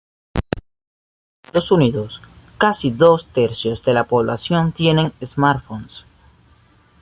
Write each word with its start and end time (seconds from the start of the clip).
En 0.01 0.55
los 0.55 1.45
Estados 1.45 1.71
Unidos, 1.71 2.21
casi 2.57 2.89
dos 2.89 3.27
tercios 3.27 3.83
de 3.83 3.93
la 3.93 4.05
población 4.05 4.71
tienen 4.71 5.13
smartphones. 5.23 6.07